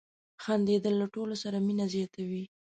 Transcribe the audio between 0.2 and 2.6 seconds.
•خندېدل له ټولو سره مینه زیاتوي.